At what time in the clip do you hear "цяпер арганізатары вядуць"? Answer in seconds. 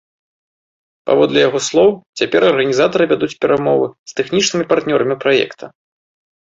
2.21-3.33